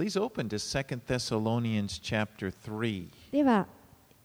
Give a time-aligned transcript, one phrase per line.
[0.00, 3.10] Please open to 2 Thessalonians chapter 3.
[3.32, 3.66] では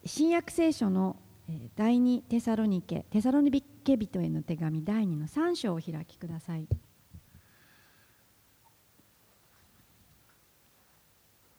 [0.05, 1.17] 新約聖書の
[1.49, 6.65] えー第2テサロニケテサロニケ人への手紙第2の3章をお開きください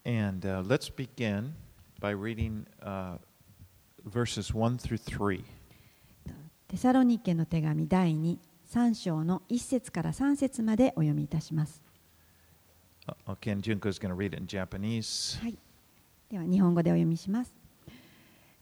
[0.06, 1.52] And uh, let's begin
[2.00, 3.18] by reading uh,
[4.06, 5.44] verses 1 through 3.
[6.68, 11.85] テサロニケの手紙第23章の1節から3節までお読みいたします Uh,
[15.40, 15.56] はい、
[16.30, 17.54] では日本語でお読みします。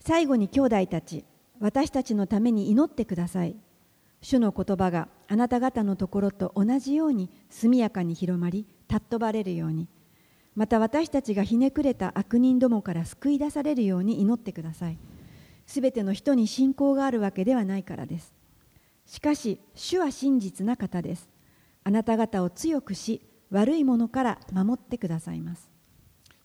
[0.01, 1.25] 最後に兄弟たち
[1.61, 3.57] 私たちのために祈ってください。
[4.21, 9.89] 主の言葉があなた方のところと同じように速やかに広まり尊ばれるように。
[10.55, 14.99] また私たちがひねくれた悪人どもから救い出されるように祈ってください。
[15.67, 18.35] すべての人に信仰があるわけではないからです。
[19.07, 21.29] しかし主は真実な方です。
[21.83, 23.21] あなた方を強くし
[23.51, 25.71] 悪いものから守ってくださいます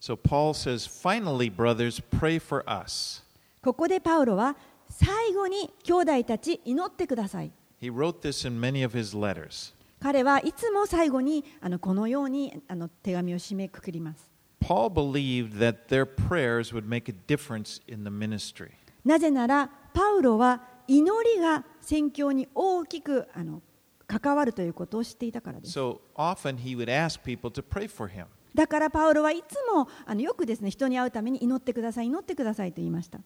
[0.01, 3.23] So Paul says, finally, brothers, pray for us.
[3.61, 4.55] ここでパウロは
[4.89, 9.73] 最後に兄弟たち祈ってください He wrote this in many of his letters.
[10.01, 14.29] 彼はいつも最後にあのこのようにあの手紙を締めくくります
[14.61, 18.71] Paul believed that their prayers would make a difference in the ministry.
[19.03, 21.05] なぜならパウロは祈
[21.35, 23.61] りが宣教に大きくあの
[24.09, 28.25] 関わるということを知っていたからです So often he would ask people to pray for him.
[28.55, 33.19] だからパウロはいつもあのよくですね人に会うために祈ってください祈ってくださいと言いました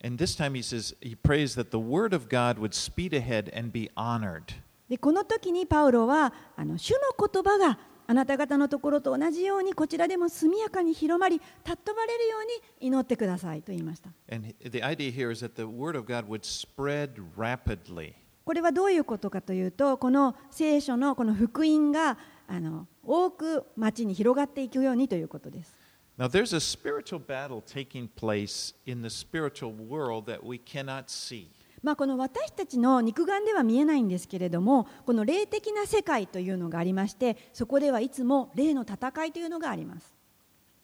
[0.00, 3.50] And this time he says, he prays that the word of God would speed ahead
[3.52, 4.54] and be honored.
[4.88, 18.14] でこの時にパウロはあの主の言葉があなた方のところと同じようにこちらでも速やかに広まり尊ばれるように祈ってくださいと言いました And the idea here is that the word of God would spread rapidly.
[18.48, 25.74] これはどういうことかというとこの聖書のこの福音があの多く町に広がっていくようにということです
[26.18, 31.48] Now, there's a spiritual battle taking place in the spiritual world that we cannot see.
[31.82, 40.17] まあ、この私たちの肉眼では見えないんですけれどもこの霊的な世界というのがありましてそこではいつも霊の戦いというのがあります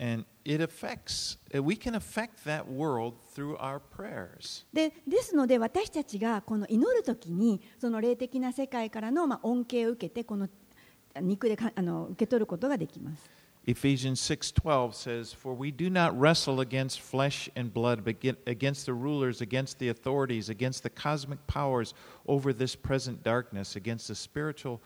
[0.03, 4.65] And it affects, uh, we can affect that world through our prayers.
[4.71, 10.47] でですので私たちがこの祈る時にその霊的な世界からのまあ恩恵を受けてこの
[11.21, 13.29] 肉でかあの受け取ることができます
[13.67, 18.85] Ephesians 6:12 says, "For we do not wrestle against flesh and blood, but get- against
[18.85, 21.93] the rulers, against the authorities, against the cosmic powers
[22.25, 24.79] over this present darkness, against the spiritual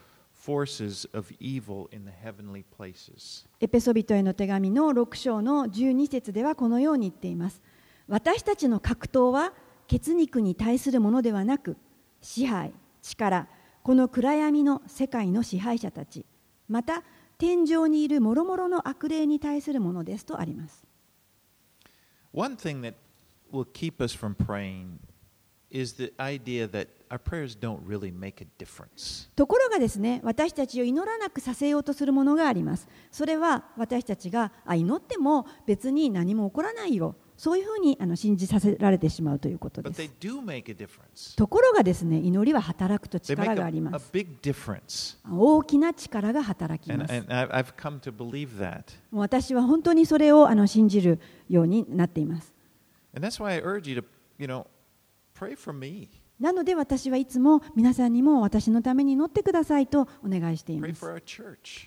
[0.48, 7.60] Forces of evil in the heavenly places." エペソビトへの手紙の6章の12節ではこのように言っています。
[8.06, 9.52] 私たちの格闘は
[9.86, 11.76] 血肉に対するものではなく、
[12.22, 12.72] 支配、
[13.02, 13.48] 力、
[13.82, 16.24] この暗闇の世界の支配者たち、
[16.68, 17.04] また
[17.36, 20.86] 天井にいる諸々の悪霊に対するものですとあります。
[22.32, 22.94] One thing that
[23.52, 24.98] will keep us from praying
[25.70, 26.88] is the idea that
[29.34, 32.88] ところがですね、私たちを祈らなくさせようとするものがあります。
[33.10, 37.16] それは私たちがあ祈っても別に何も起こらないよ。
[37.36, 39.90] そういうふうにあの信じさせられてしまうということで
[41.14, 44.10] す.ところがですね、祈りは働くと力があります。
[45.30, 47.12] 大きな力が働きます。
[49.12, 52.52] もう私は本当にそれをあの信じるようになっています。
[56.40, 61.04] なので私はいつも皆さんにも私のために祈ってくださいとお願いしています。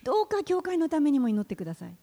[0.03, 1.95] どうか教会のためにも祈ってください。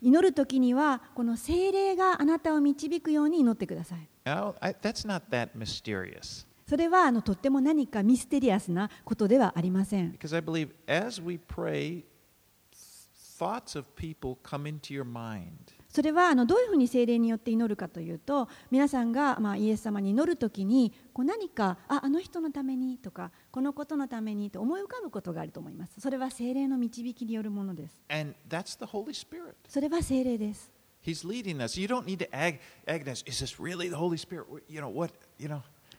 [0.00, 4.08] 祈るときにはこの精霊があなたを導くように祈ってください。
[6.66, 10.12] それはあのとっても何かミステリアスなことではありません。
[15.90, 26.00] それはあのどういうふうに精霊によって祈るかというと皆さんがまイエス様に祈るときにこう何かあ,あの人のためにとかこのことのためにと思い浮かぶことがあると思います。
[26.00, 28.00] それは精霊の導きによるものです。
[29.68, 30.72] それは精霊です。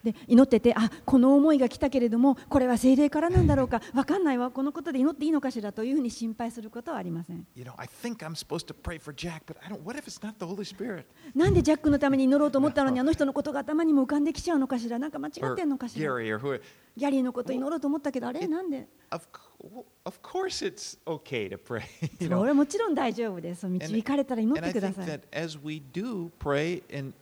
[0.04, 7.46] で祈っててあこの思いが来たけれどもこれは精霊からなんだろうかわかんないわこのことで祈っていいのかしらというふうに心配することはありません。
[7.56, 9.84] You know, I think I'm supposed to pray for Jack, but I don't.
[9.84, 11.06] What if it's not the Holy Spirit?
[11.36, 16.62] なんでジャックのために祈ろうと思ったのにあの人のことが頭にも浮かんできちゃうのかしらなんか間違ってんのかしら？Gary, or who?
[16.98, 21.84] ギャリーのこと祈ろうと思ったけどあれなんで？Of, co- of course, it's okay to pray.
[22.20, 23.68] You それもちろん大丈夫です。
[23.68, 25.22] 導かれたら祈ってください that。
[25.32, 27.14] as we do pray and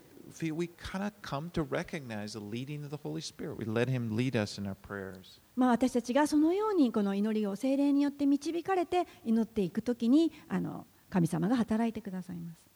[0.41, 3.57] we, we kind of come to recognize the leading of the Holy Spirit.
[3.57, 5.39] We let Him lead us in our prayers.
[5.55, 12.69] まあ、私たちがそのようにこの祈りを精霊によって導かれて祈っていくときにあの神様が働いてくださいます。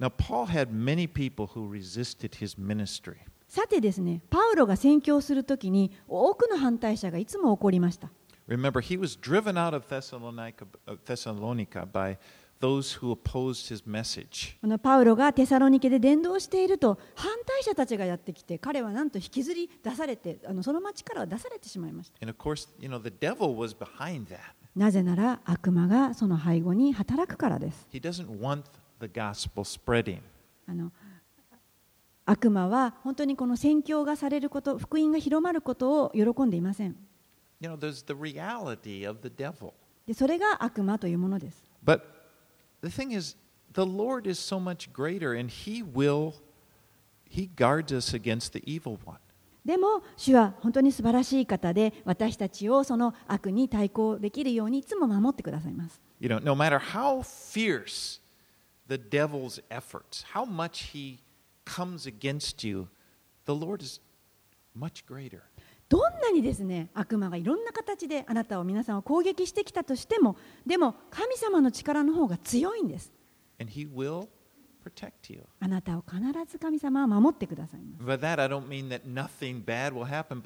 [0.00, 3.16] Now, Paul had many people who resisted his ministry.
[3.46, 8.10] さてですね、パウロが宣教するときに多くの反対者がいつも起こりました。
[8.48, 10.66] Remember, he was driven out of Thessalonica,
[11.04, 12.16] Thessalonica by
[14.78, 22.18] パウロがテサロニケで伝道していると反対者たちがやってきて彼はなんと引きずり出されてその街からは出されてしまいました。
[24.76, 27.86] なぜなら悪魔がその背後に働くからです。
[32.24, 36.96] 悪魔は本当にこの宣教がされること、福音が広まることを喜んでいません。
[40.14, 41.64] それが悪魔というものです。
[42.81, 43.35] the thing is,
[43.73, 46.35] the Lord is so much greater, and He will,
[47.25, 49.19] He guards us against the evil one.
[49.65, 58.21] でも主は本当に素晴らしい方で私たちをその悪に対抗できるようにいつも守ってくださいます You know, no matter how fierce
[58.87, 61.19] the devil's efforts, how much he
[61.65, 62.87] comes against you,
[63.45, 63.99] the Lord is
[64.73, 65.43] much greater.
[66.22, 73.12] なにですね悪魔がいろんな形であなたを皆さんを攻撃してきたとしてもでも神様の力の方が強いんです。
[73.60, 74.28] And he will
[75.60, 76.20] あなたを必
[76.50, 78.04] ず神様は守ってくださいます。
[78.20, 78.38] That,
[80.04, 80.42] happen,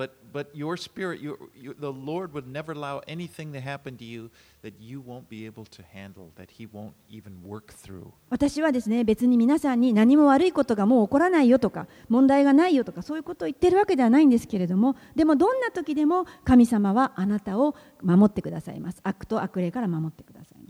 [8.31, 19.01] 私はですね、別に皆さんに何も悪いことがもう起こらないよとか、問題がないよとか、そういうことを言ってるわけではないんですけれども、でもどんな時でも神様はあなたを守ってくださいます。
[19.03, 20.67] 悪と悪霊から守ってください。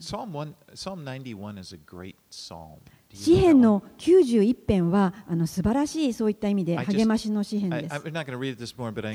[3.12, 7.94] 詩篇の91編はあの素晴らしいそういった意味で励ましの詩篇です。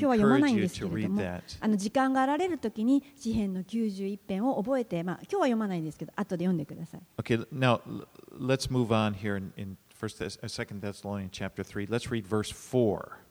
[0.00, 1.22] 日は読まないんですけれども、
[1.60, 7.00] あの時間があられるときに詩篇の91編を覚えて、まあ、今日は読まないんですけど、後で読んでください。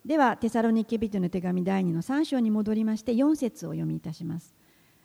[0.05, 4.55] では、テサロニケ人の手紙第2の3章に戻りまして、4節を読みいたします。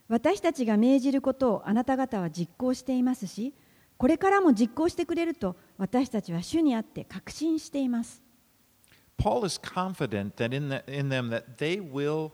[0.09, 3.53] 私たちが命じることをあなた方は実行していますし、
[3.99, 8.23] これからも実行してくれると私たちは主にあって確信しています
[9.19, 12.33] Paul is confident that in, the, in them that they will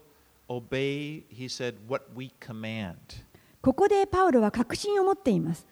[0.48, 2.96] obey, he said, what we command.
[3.60, 5.66] ここでパウロは確信を持っています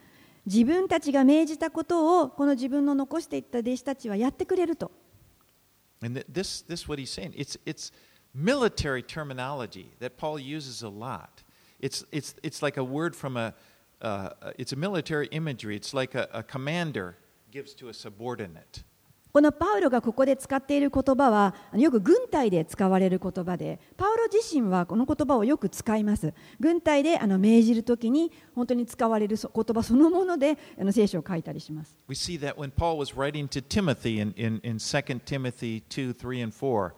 [0.45, 4.91] 自分たちが命じたことをこの自分の残していった弟子たちはやってくれると
[6.03, 7.33] And th- this, this is what he's saying.
[7.35, 7.91] It's, it's
[8.33, 11.43] military terminology that Paul uses a lot.
[11.79, 13.53] It's, it's, it's like a word from a,
[19.33, 26.33] このパウロがここで使っている言葉はよく軍隊で使われる言葉でパウロ自身はこの言葉をよく使います。
[26.59, 30.57] 軍隊であの命じるときに本当に使われる言葉そのもので
[30.91, 31.95] 聖書を書いたりします。
[32.03, 32.09] パ
[32.89, 33.61] ウロが2章
[36.41, 36.93] 3章4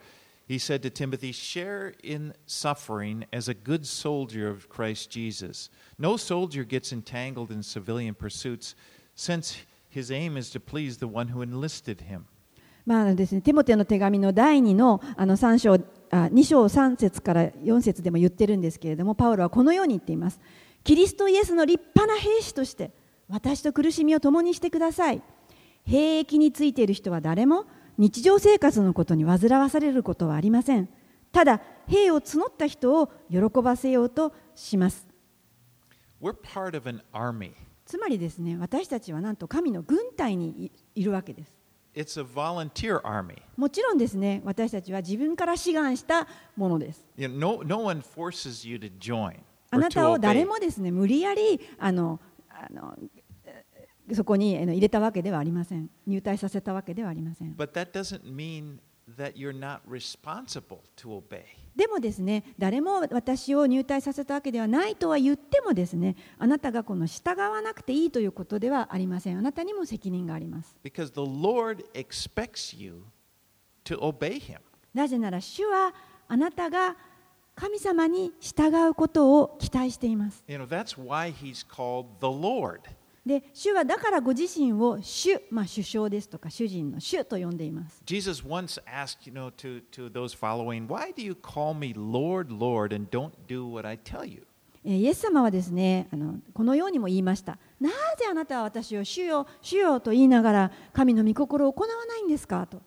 [0.54, 5.70] he said to Timothy, Share in suffering as a good soldier of Christ Jesus.
[5.98, 8.76] No soldier gets entangled in civilian pursuits,
[9.16, 9.58] since
[9.90, 12.28] his aim is to please the one who enlisted him.
[12.86, 15.74] まあですね、テモテの手紙の第2のあの3章
[16.12, 20.40] あ2章3節から4節でも言ってるんですけれどもパウロはこのように言っています
[20.84, 22.92] キリストイエスの立派な兵士として
[23.30, 25.22] 私と苦しみを共にしてください
[25.86, 27.66] 兵役についている人は誰も
[27.98, 30.90] 日常生活のことに煩わされることはありません
[31.32, 35.08] ただ兵を募った人を喜ばせようとします.
[37.86, 41.54] つまりですね私たちはなんと神の軍隊にいいるわけです.
[43.58, 47.90] もちろんですね私たちは自分から志願したものです no, no
[49.72, 52.20] あなたを.誰もですね無理やりあの
[52.50, 53.23] あのえー
[54.14, 58.80] そこに入れたわけではありません入隊させたわけではありません But that doesn't mean
[59.18, 61.44] that you're not responsible to obey.
[61.76, 73.04] でもですね誰も私を入隊させたわけではないとは言ってもですねあなたがこの従わなくていいということではありませんあなたにも責任があります Because the Lord expects you
[73.86, 74.60] to obey Him.
[74.94, 75.94] なぜなら主は
[76.28, 76.96] あなたが
[77.56, 82.82] 神様に従うことを期待しています You know, that's why He's called the Lord.
[83.26, 91.94] で主はだからご自身を主、まあ、首相ですとか主人の主と呼んでいます Jesus once asked, you know, to, to those following, Why do you call me
[91.94, 94.46] Lord, Lord, and don't do what I tell you?
[94.86, 102.82] えーイエス様はですねあのこのようにも言いましたなぜあなたは私を主よ主よと言いながら神の御心を行わないんですかと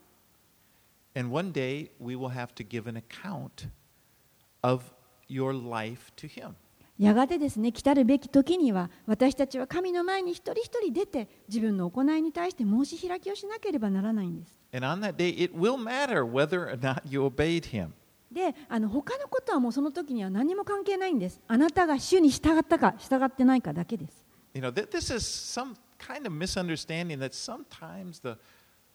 [1.17, 3.69] And one day we will have to give an account
[4.61, 4.93] of
[5.29, 6.57] your life to Him.
[6.99, 14.59] やがてですね、来たるべき時には、私たちは神の前に一人一人出て、自分の行いに対して申し開きをしなければならないんです。
[18.33, 21.41] で、あの他のことはもうその時には何も関係ないんです。
[21.47, 24.25] あなたが主に従ったか、従ってないかだけです。
[24.55, 28.37] You know, this is some kind of misunderstanding that sometimes the,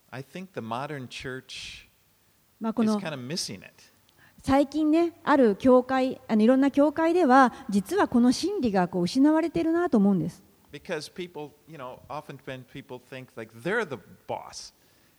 [0.09, 1.87] I think the modern church
[2.83, 3.90] is kind.
[4.41, 10.43] 最近ねある教会あのいろんな教会では実はこの真理がこう失われてるなと思うんです。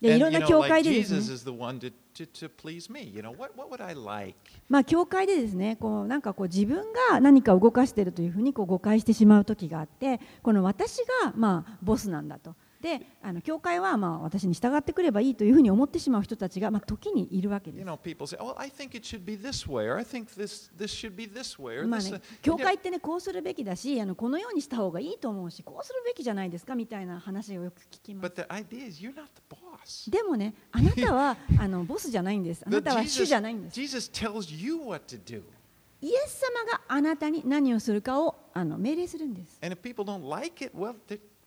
[0.00, 0.90] でいろんな教会で、
[4.68, 12.56] まあ、教会でですね、こうなんかこう自分が何か動かしているというふうにこう誤解してしまうときがあって、この私がまあボスなんだと。
[12.82, 17.86] であの教会はまあ私に従ってくればいいというふうに思ってしまう人たちがまあ時にいるわけです。
[22.42, 28.34] 教会ってねこうするべきだしあのこのようにした方がいいと思うしこうするべきじゃないですかみたいな話をよく聞きます。
[30.10, 32.64] でもねあなたは あのボスじゃないんです。
[32.66, 33.74] あなたは主じゃないんです。
[36.00, 39.56] イエス様があなたに何をするかをあの命令するんです。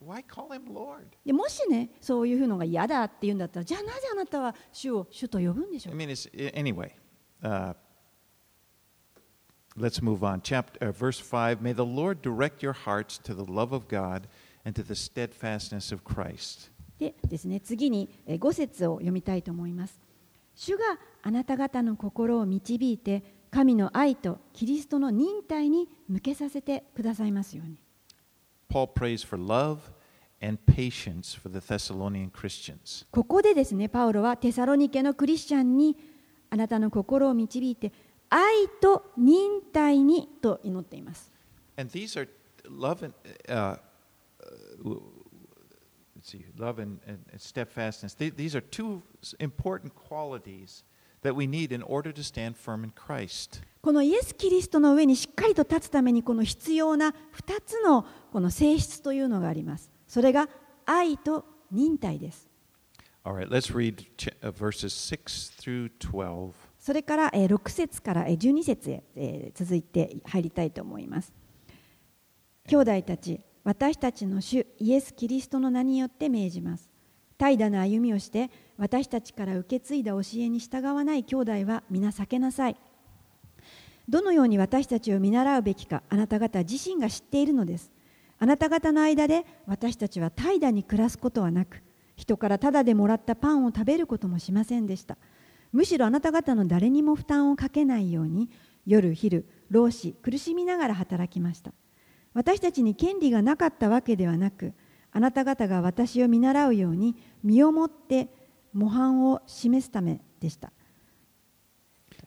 [0.05, 1.07] They- why call him Lord?
[1.25, 6.91] でもしねそういうのが嫌だって言うんだったらじゃあなぜあなたは主を主と呼ぶんでしょ I うか mean, it's, anyway.
[7.41, 7.73] Uh,
[9.77, 10.41] let's move on.
[10.41, 11.61] Chapter uh, verse five.
[11.61, 14.27] May the Lord direct your hearts to the love of God
[14.65, 16.71] and to the steadfastness of Christ.
[16.97, 19.99] でですね次に5節を読みたいと思います
[20.55, 20.83] 主が
[21.23, 23.21] あなた方の心を導いて
[23.51, 27.77] 神の愛とキリストの忍耐に向けさせてくださいますように
[28.69, 29.79] Paul prays for love
[33.11, 35.97] ここでですね、パウロはテサロニケのクリスチャンに
[36.49, 37.91] あなたの心を導いて
[38.29, 41.31] 愛と忍耐にと祈っています。
[53.81, 59.94] このイエス・キリストの上にしっかりと立つためにこの必要な2つの,この性質というのがあります。
[60.07, 60.47] それが
[60.85, 62.47] 愛と忍耐です。
[63.23, 66.51] All right, let's read ch- uh, verses 6 through 12.
[66.77, 71.33] それからえー6節からえー12節へえー続いて入りたいと思います。
[72.67, 76.89] 兄弟たち、私たちの主イエス・キリストの名によって命じます。
[77.37, 82.77] 怠惰な歩みをして私たちから受け継いだ教えに従わない兄弟は皆避けなさい。
[84.07, 87.91] どのように私たちを見習うべきかあなた方自身が知っているのです。
[88.37, 91.81] あなた方の間で私たちは怠惰に暮らすことはなく、
[92.15, 95.17] 人からタダでもらったパンを食べることもしませんでした。
[95.75, 98.49] むしろあなた方の誰にも負担をかけないように
[98.85, 101.73] 夜昼労使苦しみながら働きました
[102.33, 104.71] 私たちに権利がなかったわけではなく
[105.11, 108.29] あなた方が私を見習うように身をもって
[108.71, 110.71] 模範を示すためでした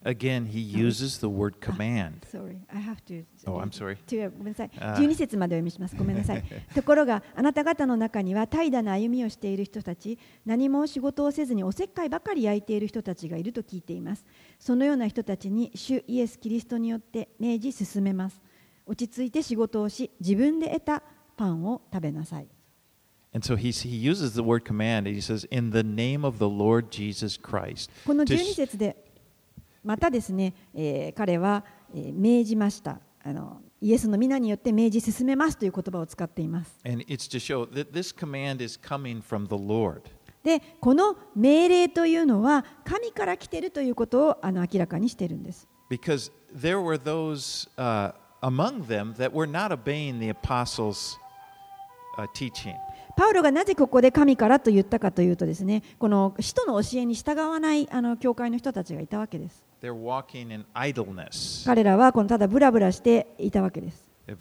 [0.04, 2.24] Again, he uses the word command.
[2.30, 3.24] Sorry, I have to.
[3.46, 3.96] Oh, I'm sorry.
[4.30, 4.70] ごめんなさい。
[4.78, 5.96] あー12節までお読みします。
[5.96, 6.44] ごめんなさい。
[6.74, 14.24] ところが、あなた方の中には怠惰な歩みをしている人たち、何も仕事をせずにおせっかいばかり焼いている人たちがいると聞いています。
[14.58, 18.40] そのような人たちに、主イエス・キリストによって命じ進めます。
[18.86, 21.02] 落ち着いて仕事をし、自分で得た
[21.36, 22.48] パンを食べなさい。
[23.34, 25.06] And so he, he uses the word command.
[25.06, 27.90] and He says, In the name of the Lord Jesus Christ.
[28.06, 28.96] この To 12節で、
[29.84, 33.60] またですね、えー彼は、えー命じましたあの。
[33.80, 36.76] イエスの皆によって命じ進めますという言葉を使っています。
[40.44, 45.68] でこの命令というのは神から来ているということをあの明らかにしているんです。
[45.90, 51.18] Because there were those uh, among them that were not obeying the apostles'
[52.16, 52.74] uh, teaching.
[53.16, 59.67] パウロがなぜここで神からと言ったかというとですねこの使徒の教えに従わないあの教会の人たちがいたわけです。
[59.80, 59.90] 彼
[61.84, 64.06] らはこのただブラブラしていたわけです。
[64.26, 64.38] この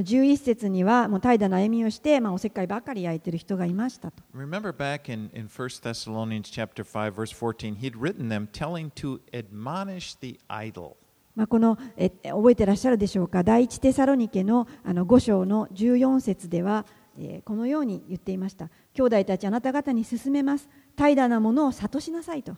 [0.00, 4.12] 11節にはもう怠惰な歩みをして、まあ、おせっかいばかり焼いてる人がいました。
[4.32, 10.38] Remember back in, 1 Thessalonians chapter 5, verse 14, he'd written them telling to admonish the
[10.48, 10.94] idol.
[11.34, 13.42] まあこのえ覚えてらっしゃるでしょうか？
[13.42, 16.86] 第一テサロニケの,あの5章の14節では、
[17.18, 18.70] え、このように言っていました。
[18.94, 20.68] 兄弟たち、あなた方に勧めます。
[20.94, 22.54] 怠惰なものを諭しなさいと。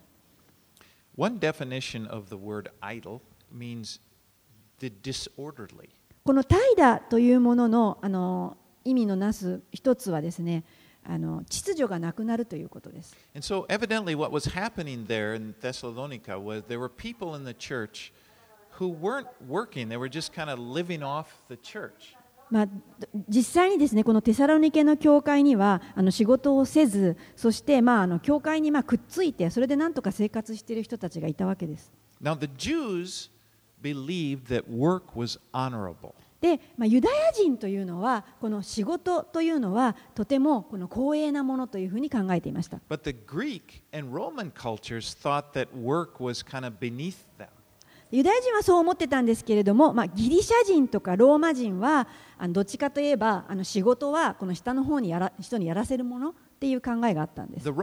[1.16, 4.00] One definition of the word idle means
[4.80, 5.90] the disorderly.
[6.24, 10.64] この怠惰というもののあの意味のなす一つはですね
[11.04, 13.16] あの秩序がなくなるということです。
[13.34, 17.54] And so, evidently, what was happening there in Thessalonica was there were people in the
[17.54, 18.12] church
[18.80, 22.16] who weren't working, they were just kind of living off the church.
[22.51, 22.69] まあ、
[23.29, 31.93] 実際にですねこのテサロニケの教会にはあの仕事をせずそして、まあ、あの教会にまあくっついてそれでなんとか生活している人たちがいたわけです。
[32.23, 33.31] Now, the Jews
[33.83, 36.15] believed that work was honorable.
[36.41, 42.81] で、まあ、ユダヤ人というのはこの仕事というのはとてもこの光栄なものというふうに考えていました。
[42.89, 47.49] But the Greek and Roman cultures thought that work was kind of beneath them.
[48.11, 52.07] ユダヤ人はそう思ってたんですけれども、まあ、ギリシャ人とかローマ人は
[52.39, 57.71] あのどっちかといえばあの仕事はこの下の方にやら人にやらせるものっていう考えがあったんです。
[57.71, 57.75] ま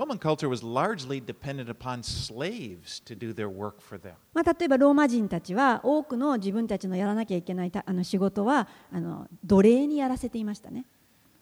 [4.46, 10.86] あ、例えばローマ人たちは多くの自分たちのやらなきゃいけないたあの仕事はあの奴隷にやらせていましたね。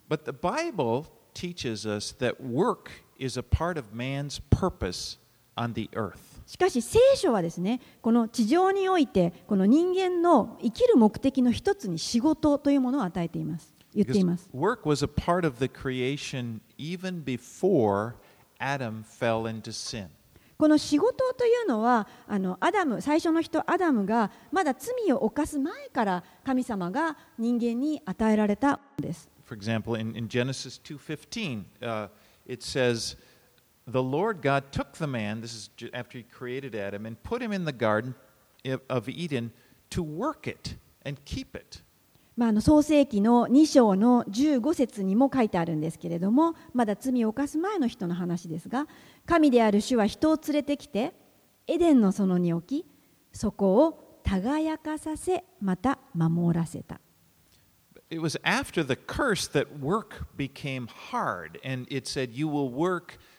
[0.09, 5.17] But the Bible teaches us that work is a part of man's purpose
[5.55, 6.28] on the earth.
[6.49, 14.49] しかし聖書はですねこの地上においてこの人間の生きる目的の一つに仕事というものを与えています言っています。
[14.51, 18.15] work was a part of the creation even before
[18.57, 20.07] Adam fell into sin.
[20.57, 29.29] この仕事というのはあのアダム最初の人アダムがまだ罪を犯す前から神様が人間に与えられたものです。
[29.45, 32.09] For example, in, in Genesis 2:15, uh,
[32.47, 33.17] it says,
[33.91, 35.41] "The Lord God took the man.
[35.41, 38.15] This is after He created Adam and put him in the garden
[38.87, 39.51] of Eden
[39.89, 41.83] to work it and keep it."
[42.39, 48.87] まあ、あの創世記の2章の15節にも書いてあるんですけれどもまだ罪を犯す前の人の話ですが
[49.25, 51.13] 神である主は人を連れてきて
[51.67, 52.85] エデンの園に置き
[53.33, 57.01] そこを輝かさせまた守らせた
[58.09, 63.19] It was after the curse that work became hard, and it said, You will work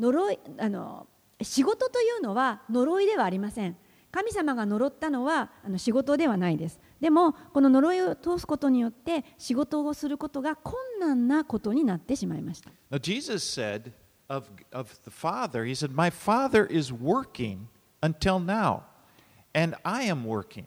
[0.00, 1.06] 呪いあの
[1.42, 3.76] 仕事というのは呪いではありません。
[4.10, 6.80] 神様が呪ったのはあの仕事ではないです。
[7.00, 12.70] でもこの呪いを通すことによって仕事をすることが困難なことになってしまいました。
[12.90, 13.92] Now, Jesus said
[14.28, 17.66] of, of the Father, He said, My Father is working
[18.02, 18.80] until now,
[19.54, 20.64] and I am working.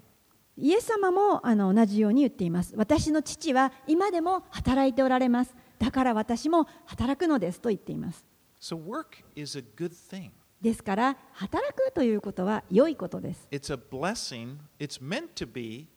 [0.55, 2.73] イエス様もあの同じように言っています。
[2.77, 5.55] 私の父は今でも働いておられます。
[5.83, 8.25] だから私も働くのですと言っています
[8.63, 10.31] So, work is a good thing.
[10.61, 14.55] ですから働くということは良いことです It's a blessing.
[14.79, 15.89] It's meant to be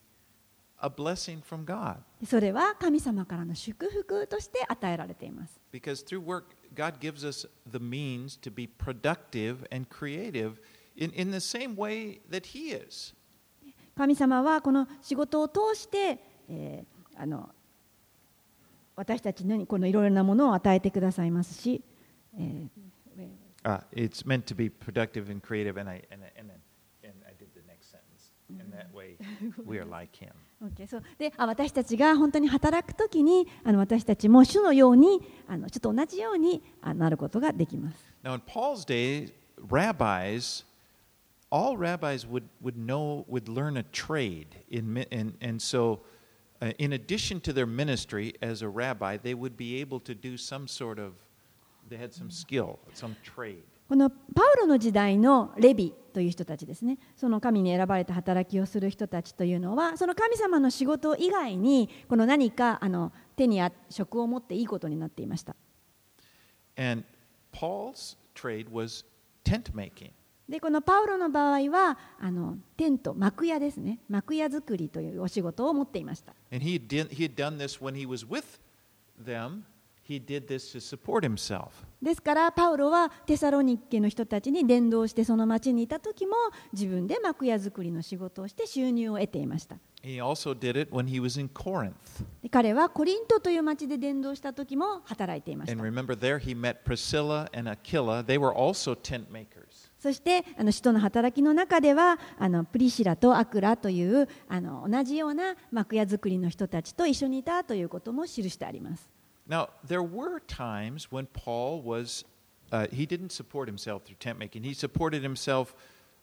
[0.80, 1.98] a blessing from God.
[2.26, 10.54] それは神様からの祝福として与えられています Because through work, God gives us the means to be productive and creative
[10.96, 13.14] in, in the same way that He is.
[13.96, 17.48] 神様はこの仕事を通して、えーあの
[18.96, 21.82] 私たちにこのいろいろなものを与えてくださいますし、
[22.37, 22.69] えー
[23.63, 26.59] Uh, it's meant to be productive and creative, and I, and, I- and, then-
[27.03, 28.31] and I did the next sentence.
[28.59, 29.17] And that way,
[29.67, 30.31] we are like Him.
[30.65, 37.97] OK そうであ私たちが本当に働くときにあの私たちも主のようにあのちょっと同じようにあなることができます。
[38.23, 39.31] Now, in Paul's day,
[39.69, 40.63] rabbis,
[41.51, 44.47] all rabbis would, would know, would learn a trade.
[44.69, 45.99] In, mi- and, and so,
[46.61, 50.35] uh, in addition to their ministry as a rabbi, they would be able to do
[50.37, 51.13] some sort of,
[53.88, 65.54] このパウロの時代のレビという人たちですねその神に選ばれた働きをする人たちというのはその神様の仕事以外にこの何かあの手にあ職を持っていいことになっていました
[66.76, 67.04] And
[67.52, 69.04] Paul's trade was
[69.44, 70.10] tent making.
[70.48, 78.60] でこのパウロの場合はあのテント幕屋ですね幕屋作りというお仕事を持っていました And he, did, he had done this when he was with
[79.22, 79.62] them.
[80.08, 81.70] He did this to support himself.
[82.00, 86.36] ですからパウロはテサロニケの人たちに伝道してその町にいた時も
[86.72, 91.92] 自分で幕屋作りの仕事をして収入を得ていました He also did it when he was in Corinth.
[92.42, 98.22] で彼はコリントという町で伝道した時も働いていまし And た remember, there he met Priscilla and Aquila.
[98.22, 99.90] They were also tent makers.
[99.98, 109.15] そしてあの使徒の働きの中ではあのプリシラとアクラというあの同じような幕屋作りの人たちと一緒にいたということも記してあります。
[109.47, 112.23] Now, there were times when Paul was,
[112.71, 115.75] uh, he didn't support himself through tent making, he supported himself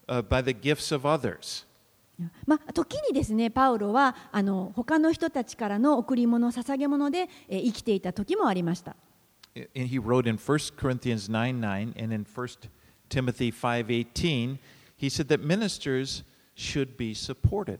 [0.07, 1.65] uh, by the gifts of others.
[2.45, 8.97] まあ、時にですねパウロはあの他の人たちからの贈り物捧げ物で、えー生きていた時もありました。
[9.55, 12.69] And he wrote in 1 Corinthians 9 9 and in 1
[13.09, 14.57] Timothy 5:18,
[14.97, 16.23] he said that ministers
[16.55, 17.79] should be supported.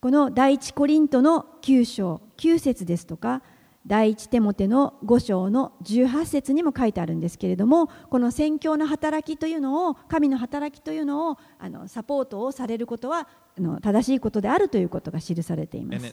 [0.00, 3.42] この第一コリントの9章9節ですとか
[3.87, 13.27] 第一手モテの5章の18節にも書いてあるんですけれどもこの宣教の働きというのを神の働きというのをあのサポートをされることは
[13.81, 16.05] 正しいことであるということが記されています。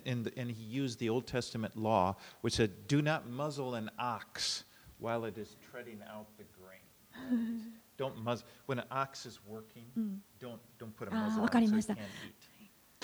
[11.41, 11.97] わかりました。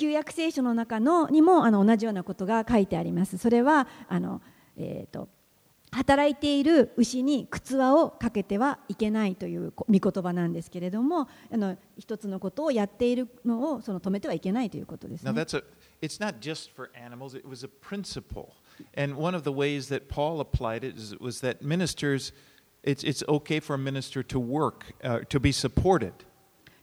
[0.03, 3.39] 旧約聖書の中のにもあの同じようなことが書いてあります。
[3.39, 4.43] それはあの、
[4.77, 5.29] えー、と
[5.93, 15.43] 働いている牛に靴輪をかけてはいけないという御言葉なんですけれどもあの一つのことをやっているのをその止めてはいけないということです、Now ね。
[16.01, 18.55] it's not just for animals, it was a principle.
[18.97, 22.33] And one of the ways that Paul applied it is, was that ministers
[22.83, 26.13] it's it's okay for a minister to work, uh, to be supported.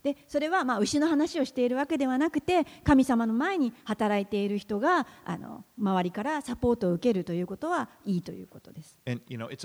[0.04, 8.98] でそれはまあ牛の話をしているわけではなくて神様の前に働いている人があの周りからサポートを受けるということはいいということです。
[9.06, 9.56] And you know, a.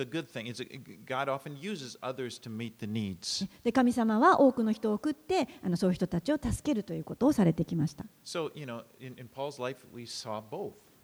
[3.63, 8.05] で神様は多くの人を送ってあのそういう人たちを助けるということをされてきました。
[8.25, 9.29] So, you know, in, in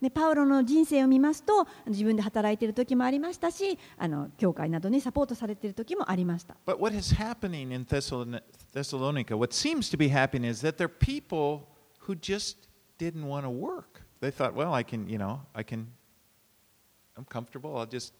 [0.00, 6.56] でパウロの人生を見ますと自分で働いている時もありましたしあの教会などにサポートされている時もありました。
[6.66, 11.68] But what is happening in Thessalonica, what seems to be happening is that there are people
[12.06, 14.02] who just didn't want to work.
[14.20, 15.86] They thought, well, I can, you know, I can,
[17.16, 17.78] I'm comfortable.
[17.78, 18.12] I'll just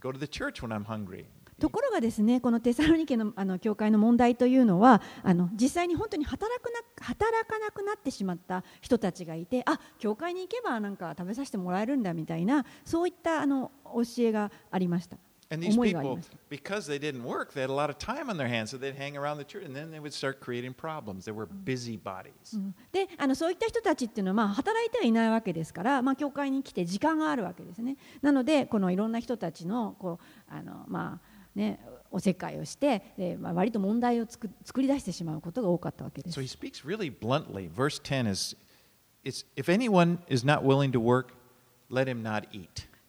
[0.00, 1.26] go to the church when I'm hungry.
[1.58, 15.16] ところがですねこのテサロニケのあの教会の問題というのはあの実際に本当に働くな働かなくなってしまった人たちがいてあ教会に行けばなんか食べさせてもらえるんだみたいなそういったあの教えがありました。
[15.50, 16.36] And these 思いがあり people, ました。
[16.50, 19.16] because they didn't work, they had a lot of time on their hands, so they'd hang
[19.16, 21.26] around the church and then they would start creating problems.
[21.26, 22.54] They were busybodies.
[22.54, 36.38] うんであのそういった人たちっていうのは、まあ、働いてはいないわけですから、まあ、教会に来て時間があるわけですねなのでこのいろんな人たちのこうあの、まあね、おせっかいをして、えーまあ、割と問題をつ作り出してしまうことが多かったわけです。
[36.38, 36.42] So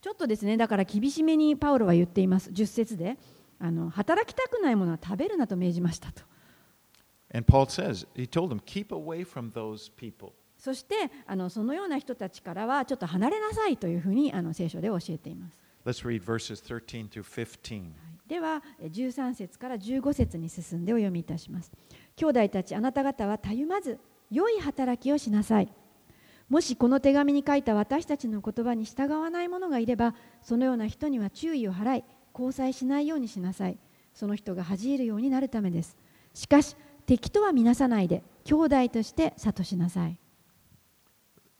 [0.02, 3.18] ちょっとですね、だから厳しめにパウロは言っています、10節で。
[3.58, 6.24] あの働きたくないものは食べるなと命じましたと。
[10.58, 15.58] そしてあの、そのような人たちからはちょっと離れなさいというふうにあの聖書で教えています。
[18.28, 21.72] ではえ13節から15節に進んでお読みいたします。
[22.16, 24.00] 兄弟たちあなた方はたゆまず
[24.32, 25.72] 良い働きをしなさい。
[26.50, 33.78] もしこの手紙に書いた私たちの言葉に従わない者がいればそのような人には注意を払い交際しないようにしなさい。
[34.14, 35.98] その人が恥じるようになるためです。
[36.34, 40.20] しかし敵とは見なさないで兄弟として諭しなさい。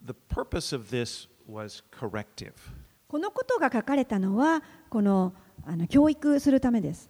[0.04, 2.54] The purpose of this was corrective.
[3.08, 5.34] このことが書かれたのはこの
[5.66, 7.10] あの教育するためです。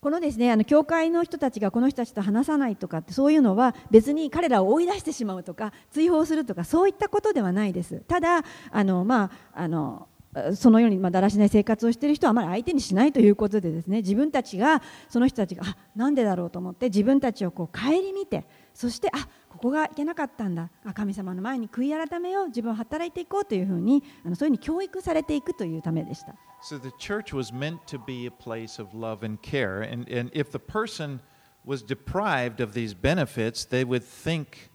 [0.00, 8.02] このですねあの教会の人たちがこの人たちと話さないとかってそういうのは別に彼らを追い出してしまうとか追放するとかそういったことではないです。
[8.06, 10.06] ただあの、まああの
[10.54, 26.34] そのようにまだらしない生活をしている人はあまり相手にしないということでですね自分たちがその人たちがあなんでだろうと思って自分たちをこう顧みてそしてあここがいけなかったんだあ神様の前に悔い改めよう自分は働いていこうというふうにあのそういうふうに教育されていくというためでした。
[26.62, 29.80] So the church was meant to be a place of love and care.
[29.80, 31.20] And, and if the person
[31.64, 34.70] was deprived of these benefits, they would think,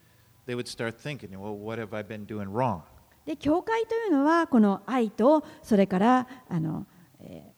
[0.46, 2.84] they would start thinking, well, what have I been doing wrong?
[3.26, 6.86] で教会というのはこの愛とそれからあの、
[7.20, 7.54] えー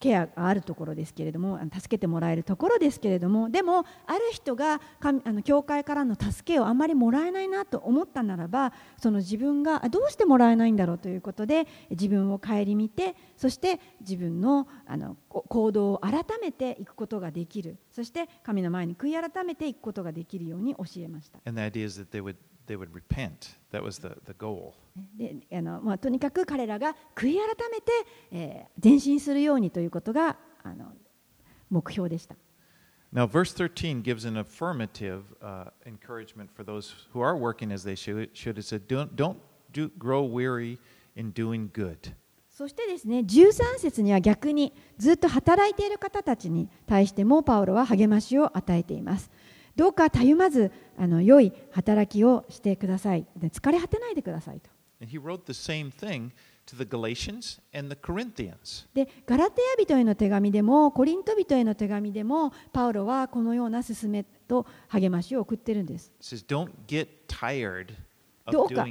[0.00, 21.40] ケアがあるところですけれども助けてもらえるところですけれどもでもある人が神あの教会からの助けをあまりもらえないなと思ったならばその自分がどうしてもらえないんだろうということで自分を顧みてそして自分のあの行動を改めていくことができるそして神の前に悔い改めていくことができるように教えました。
[22.68, 23.56] They would repent.
[23.72, 24.74] That was the, the goal.
[25.16, 27.92] であのまあ、とにかく彼らが悔い改めて、
[28.32, 30.92] えー前進するようにということがあの
[31.70, 32.36] 目標でした。
[33.12, 38.28] Now, verse 13 gives an affirmative uh, encouragement for those who are working as they should.
[38.34, 38.58] should.
[38.58, 39.38] It said, Don't, don't
[39.72, 40.78] do, grow weary
[41.16, 42.12] in doing good.
[42.50, 49.30] そしてですね13節には逆にずっと働いている方たちに対してもパウロは励ましを与えています。
[49.78, 53.24] どうかたゆまずあの良い働きをしてください。
[53.36, 54.68] で疲れ果てないでくださいと。
[55.00, 55.06] で
[59.24, 66.12] ガラテヤ人への手紙でもコリント人への手紙でもパウロはこのような勧めと励ましを送ってるんです。
[68.50, 68.84] どうか。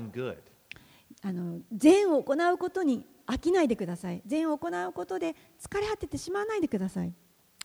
[1.22, 4.22] あの善を行うことに飽きないでください。
[4.26, 7.12] 善を行うことで疲れ果ててしまわないでください。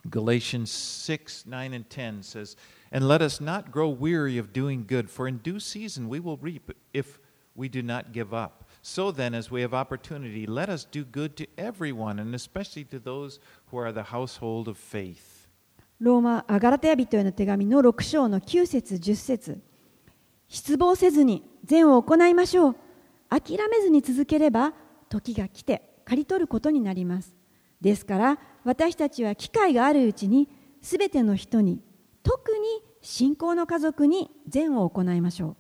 [0.09, 0.67] Galatians
[1.07, 2.57] 6, 9, and 10 says,
[2.92, 6.37] And let us not grow weary of doing good, for in due season we will
[6.37, 7.18] reap if
[7.55, 8.68] we do not give up.
[8.83, 12.98] So then, as we have opportunity, let us do good to everyone, and especially to
[12.98, 15.48] those who are the household of faith.
[16.00, 19.62] ローマあガラテヤ人への手紙の6章の9節10節
[20.48, 22.76] 失望せずに善を行いましょう
[23.31, 24.74] 諦めずに続ければ
[25.09, 27.37] 時が来て刈り取ることになります
[27.81, 30.48] ですから私たちは機会があるうちに
[30.81, 31.81] すべての人に
[32.23, 35.57] 特に信仰の家族に善を行いましょう。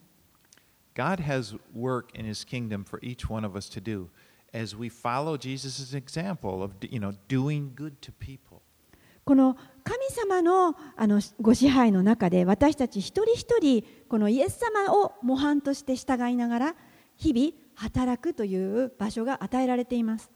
[9.24, 16.74] この神様の,あのご支配の中で私たち一人一人このイエス様を模範として従いながら
[17.16, 20.30] 日々働くという場所が与えられています。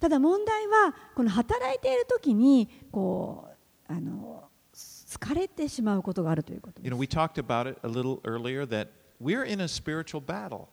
[0.00, 3.48] ただ問題はこの働いている時にこ
[3.88, 8.88] うあの疲れてしまうことがあるということで You know, す we talked about it a little earlier that
[9.20, 10.68] we're in a spiritual battle.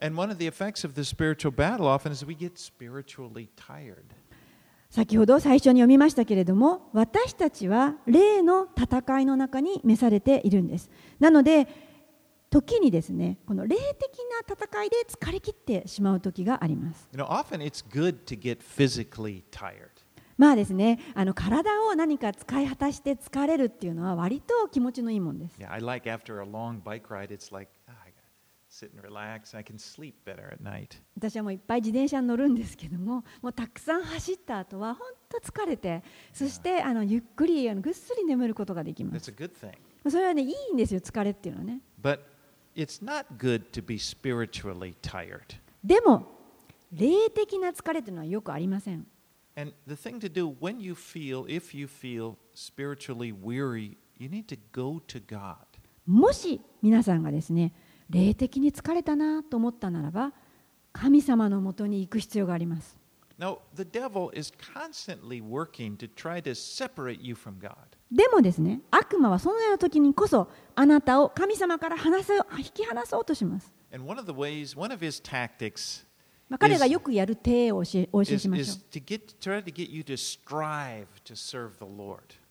[0.00, 4.02] And one of the effects of the spiritual battle often is we get spiritually tired.
[4.90, 11.66] 先ほど最初に読みましたけれども私たちは霊の戦いの中に召されているんですなので
[12.52, 19.88] 時にですねこの霊的な戦いで疲れ切ってしまう時があります You know, often it's good to get physically tired.
[20.36, 28.12] まあですねあの体を何か使い果たして疲れるっていうのは割と気持ちのいいもんです Yeah, I like after a long bike ride, it's like, ah, I gotta
[28.68, 29.56] sit and relax.
[29.56, 31.00] I can sleep better at night.
[31.16, 40.10] 私はもういっぱい自転車に乗るんですけどももうたくさん走った後は本当疲れてそしてあのゆっくりあのぐっすり眠ることができま That's す a good thing.
[40.10, 42.18] それはねいいんですよ疲れっていうのはね But
[42.75, 45.57] it's not good to be spiritually tired.
[45.83, 46.25] でも
[46.91, 49.05] 霊的な疲れっていうのはよくありません
[49.55, 54.45] And the thing to do when you feel, if you feel spiritually weary, you need
[54.47, 55.57] to go to God.
[56.05, 57.73] もし皆さんがですね
[58.09, 60.31] 霊的に疲れたなと思ったならば
[60.93, 62.97] 神様のもとに行く必要があります
[63.39, 67.75] Now, the devil is constantly working to try to separate you from God.
[68.12, 73.72] でもですね、悪魔はそのような時にこそ、あなたを神様から離す引き離そうとします。
[76.58, 78.74] 彼がよくやる手を教え,教えしましょ。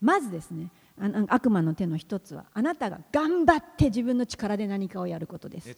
[0.02, 0.72] まずですね、
[1.28, 5.70] 悪魔の手の一つは、あなたが頑張って自分の力で何かをやることです。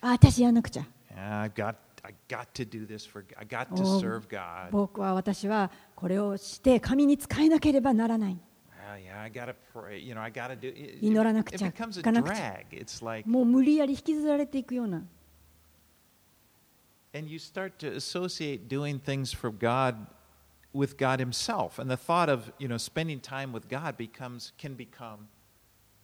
[0.00, 0.86] 私やらなくちゃ。
[4.70, 5.70] 僕は私は、
[6.04, 8.36] これをして神に仕えなければならない
[11.00, 12.60] 祈らなくちゃ行かなくちゃ
[13.24, 15.02] もう無理やり引きずられていくような
[17.14, 20.06] and you start to associate doing things for God
[20.74, 24.74] with God Himself, and the thought of you know spending time with God becomes can
[24.74, 26.03] become can become a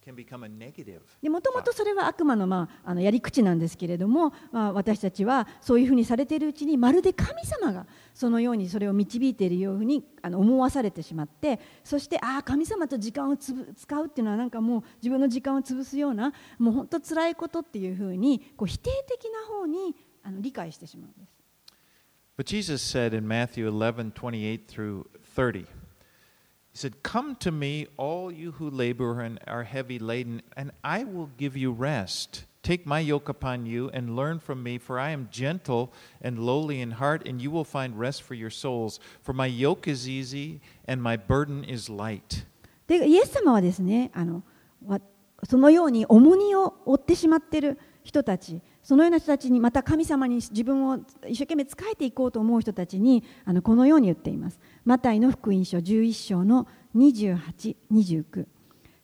[1.21, 21.41] でもともと.それは悪魔の,、まあ、あのやり口なんですけれども、まあ、私たちはそういうふうにされているうちにまるで神様がそのようにそれを導いているようにあの思わされてしまってそしてああ神様と時間をつぶ使うっていうのはなんかもう自分の時間を潰すようなもう本当辛いことっていうふうにこう否定的な方にあの理解してしまうんです。
[22.37, 25.65] But Jesus said in Matthew 11, 28 through 30,
[26.72, 31.04] He said, Come to me, all you who labor and are heavy laden, and I
[31.04, 32.44] will give you rest.
[32.62, 36.80] Take my yoke upon you and learn from me, for I am gentle and lowly
[36.80, 38.98] in heart, and you will find rest for your souls.
[39.22, 42.44] For my yoke is easy and my burden is light.
[42.86, 44.42] でイエス様はですねあの
[44.84, 45.00] わ
[45.48, 48.60] そのように重荷を負ってしまっている人たち
[48.91, 54.59] そのような人たちにまた神様に自分を一生懸命仕えていこうと思う人たちにあのこのように言っています。
[54.83, 58.47] マタイの福音書11章の28、29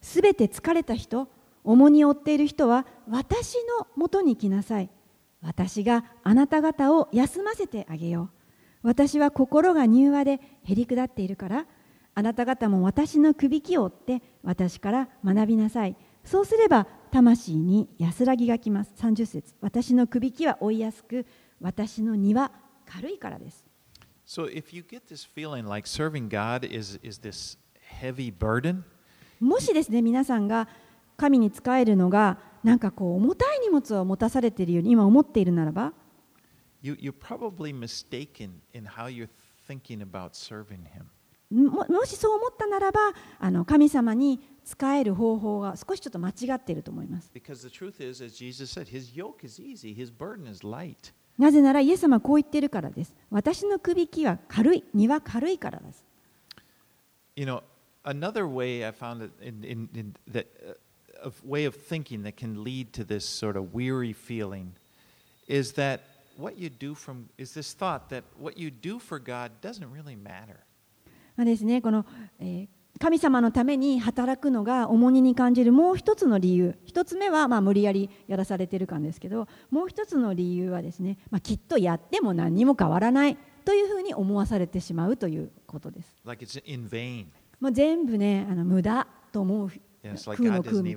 [0.02, 1.30] すべて疲れた人
[1.64, 4.90] 重荷を負っている人は私のもとに来なさい。
[5.42, 8.30] 私があなた方を休ませてあげよ
[8.84, 8.88] う。
[8.90, 11.66] 私は心が柔和でへり下っているから
[12.14, 15.96] あなた方も私のくびきを追って私から学びなさい。
[16.26, 21.26] そうすれば魂に安らぎがきます30節私のくびきは追いやすく
[21.62, 22.52] 私の荷は
[22.86, 23.66] 軽いからです
[24.26, 27.58] So if you get this feeling like serving God is, is this
[28.02, 28.84] heavy burden,
[29.40, 30.68] もしですね皆さんが
[31.16, 35.94] 神に仕えるのがなんかこう重たい荷物を持たされているように今思っているならば
[36.82, 39.30] you, you're probably mistaken in how you're
[39.68, 41.10] thinking about serving Him.
[41.50, 43.00] ももしそう思ったならば
[43.40, 47.32] あの神様に仕える方法が少しちょっと間違っていると思います.
[51.38, 56.04] なぜならイエス様はこう言っているからです私のくびきは軽い荷は軽いからです
[57.36, 57.62] You know,
[58.04, 60.48] another way I found it in, in, in that
[61.24, 64.74] uh, a way of thinking that can lead to this sort of weary feeling
[65.48, 66.02] is that
[66.38, 70.16] what you do from is this thought that what you do for God doesn't really
[70.16, 70.64] matter.
[71.38, 72.06] まあですね、この、
[72.40, 76.78] えー神様のために働くのが重荷に感じるもう一つの理由。
[76.84, 86.16] 一つ目はまあ無理やりやらされてる感ですけどもう一つの理由はですね、まあ、きっとやっても何にも変わらないというふうに思わされてしまうということです。
[86.26, 86.44] Like
[87.72, 89.72] 全部ねあの無駄と思う
[90.88, 90.92] 空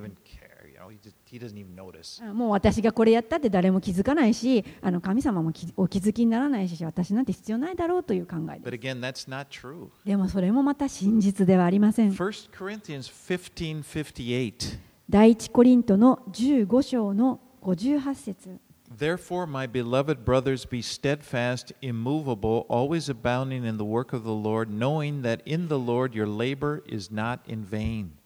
[2.33, 9.89] もう私がこれやったって誰も気づかないしあの神様もきお気づきにならないし私なんて必要ないだろうという考えです again.
[10.05, 14.79] でもそれもまた真実ではありません1 Corinthians 15:58.
[15.09, 18.59] 第一コリントの15章の58節
[18.97, 24.69] Therefore, my beloved brothers, be steadfast, immovable, always abounding in the work of the Lord,
[24.69, 28.17] knowing that in the Lord your labor is not in vain.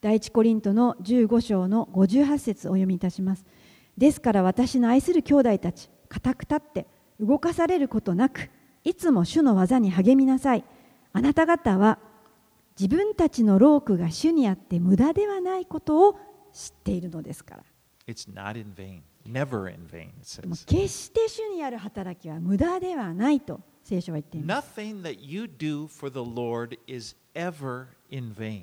[0.00, 3.44] 第一コリントの15章の58節お読みいたします。
[3.98, 6.86] ですから私の愛する兄弟たち固く立って
[7.20, 8.48] 動かされることなく
[8.82, 10.64] いつも主の技に励みなさい。
[11.12, 11.98] あなた方は
[12.78, 16.18] 自分たちの労苦が主にあって無駄ではないことを
[16.52, 17.64] 知っているのですから。
[18.06, 20.08] It's not in vain, never in vain,
[20.38, 20.66] it もう says.
[20.66, 24.80] 決して主にある働きは無駄ではないと聖書は言っています。
[24.80, 28.62] Nothing that you do for the Lord is ever in vain.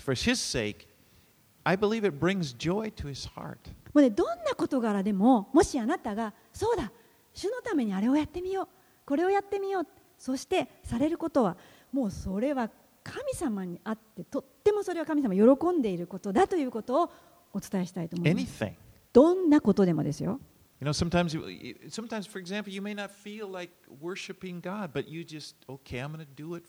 [0.00, 0.88] for His sake,
[1.64, 3.58] I believe it brings joy to His heart.
[3.92, 6.90] もうねどんな事柄でももしあなたがそうだ
[7.34, 8.68] 主のためにあれをやってみよう
[9.04, 9.86] これをやってみよう
[10.18, 11.56] そしてされることは
[11.92, 12.70] もうそれは
[13.04, 17.10] 神様にあってとってもそれは神様喜んでいることだということを
[17.52, 18.74] お伝えしたいと思います Anything.
[19.12, 20.40] どんなことでもですよ
[20.80, 25.06] You know, sometimes, you, sometimes, for example, you may not feel like worshiping God, but
[25.06, 26.64] you just, okay, I'm going to do it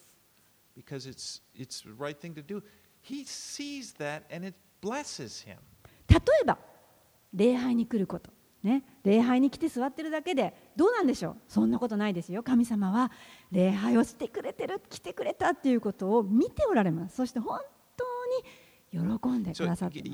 [0.76, 2.62] because it's it's the right thing to do.
[6.08, 6.58] 例えば、
[7.34, 8.32] 礼拝に来ること、
[8.64, 8.84] ね。
[9.04, 11.38] 礼拝に来て座ってるだけで、どうなんでしょう？
[11.48, 12.44] そんなことないですよ。
[12.44, 13.12] 神様は
[13.52, 17.16] 礼拝をしてくれてる、来てくれたっていうことを見ておられます。
[17.16, 17.60] そして本
[17.98, 18.06] 当
[18.98, 20.10] に喜んでくださってます。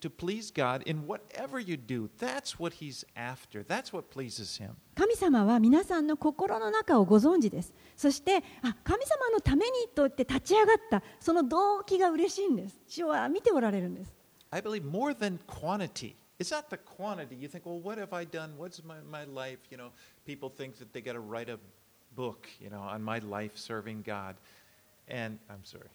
[0.00, 3.62] to please God in whatever you do, that's what He's after.
[3.62, 4.76] That's what pleases Him.
[4.94, 14.12] 神様は皆さんの心の中をご存知ですそしてあ神様のためにと言って立ち上がったその動機が嬉しいんです主は見ておられるんです
[14.52, 16.14] I believe more than quantity.
[16.38, 17.34] It's not the quantity.
[17.34, 18.52] You think, well, what have I done?
[18.56, 19.58] What's my, my life?
[19.70, 19.90] You know,
[20.24, 21.58] people think that they got to write a
[22.14, 24.36] book, you know, on my life serving God.
[25.11, 25.89] And I'm sorry,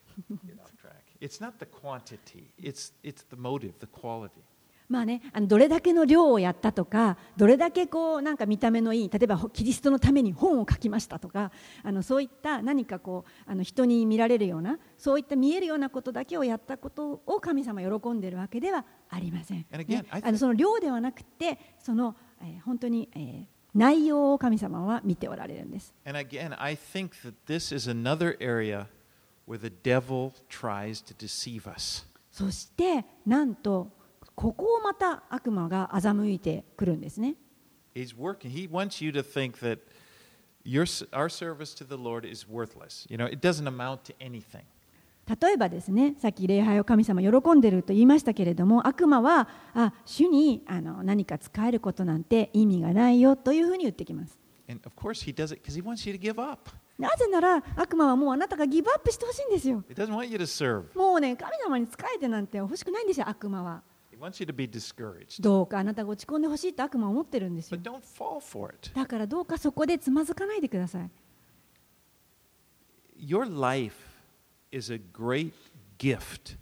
[0.47, 1.05] get off track.
[1.21, 2.51] It's not the quantity.
[2.59, 4.43] It's it's the motive, the quality.
[4.87, 11.53] まあね、あのどれだけの量をやったとかどれだけこうなんか見た目のいい例えばほキリストのために本を書きましたとか
[11.83, 19.65] あのそういった何かこうあの人に見られるようなそういった見えるようなことだけをやったことを神様は喜んでいるわけではありません。
[19.73, 23.45] Again, ねあのその量ではなくてその、えー本当に、えー
[23.75, 25.93] 内容を神様は見ておられるんです。
[26.07, 28.87] And again, I think that this is another area
[32.31, 33.91] そしてなんと
[34.35, 37.37] ここをまた悪魔が欺いてくるんですね。
[45.41, 50.65] 例えばですね、さっき礼拝を神様喜んでると言いましたけれども、悪魔は、あ主に
[51.03, 54.39] 何か使えることなんて意味がないよというふうに言ってきます。
[56.99, 59.83] なぜなら悪魔はもうあなたがギブアップしてほしいんですよ。
[59.89, 60.97] He doesn't want you to serve.
[60.97, 63.83] もうね神様に仕えてなんて欲しくないんですよ悪魔は。
[64.13, 65.43] He wants you to be discouraged.
[65.43, 67.83] どうかあなたが落ち込んでほしいと悪魔は思ってるんですよ But。
[67.83, 68.93] don't fall for it.
[68.95, 71.11] だからどうかそこでつまずかないでください。
[73.19, 73.97] Your life
[74.71, 75.53] is a great
[75.99, 76.57] gift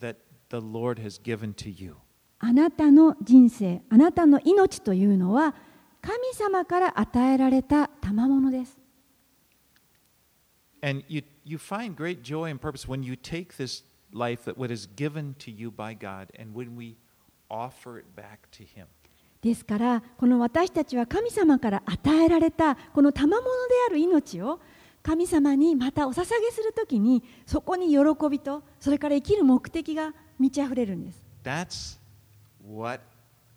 [0.00, 0.16] that
[0.50, 1.96] the Lord has given to you.
[2.40, 5.54] あなたの人生、あなたの命というのは
[6.00, 8.78] 神様から与えられた賜物です。
[10.81, 14.87] And you, you find great joy and purpose when you take this life that what is
[14.95, 16.97] given to you by God and when we
[17.49, 18.87] offer it back to Him.
[19.41, 23.51] ですからこの私たちは神様から与えられたこの賜物で
[23.89, 24.61] ある命を
[25.01, 27.99] 神様にまたお捧げするときにそこに喜
[28.29, 31.25] びとそれから生きる目的が満ち溢れるんです。
[31.43, 31.99] That's
[32.65, 33.01] what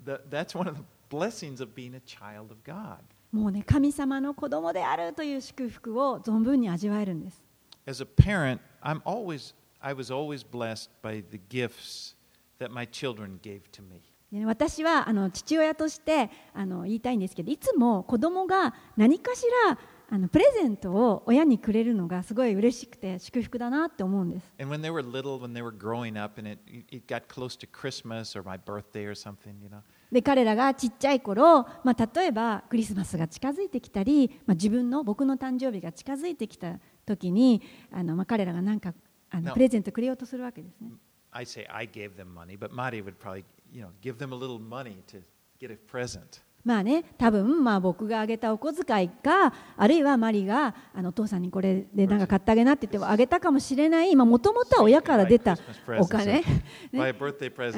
[0.05, 2.99] the, that's one of the blessings of being a child of God.
[3.32, 7.44] もうね神様の子供であるという祝福を存分に味わえるんです。
[7.88, 12.16] As a parent, I'm always I was always blessed by the gifts
[12.60, 14.02] that my children gave to me.
[14.46, 19.78] 私はあの父親としてあの言いたいんですけどいつも子供が何かしら
[20.10, 24.46] あのプレゼントを親にくれるのがすごい嬉しくて祝福だなって思うんです。
[24.60, 26.60] And when they were little, when they were growing up, and it
[26.90, 38.94] it got close to Christmas or my birthday or something, you know, で彼らがちっちゃい頃、まあ、例えばクリスマスが近づいてきたり、まあ、自分の僕の誕生日が近づいてきた時にあの、まあ、彼らが何か
[39.30, 39.54] あの No.
[39.54, 40.92] プレゼントくれようとするわけですね。
[41.32, 44.60] I say I gave them money, but Mari would probably, you know, give them a little
[44.60, 45.22] money to
[45.58, 46.42] get a present.
[46.64, 54.16] まあね、多分まあ僕があげたお小遣いかあるいはマリがあのお父さんにこれでなんか買ってあげなって言ってもあげたかもしれない。
[54.16, 55.58] もともとは親から出た
[56.00, 56.44] お金.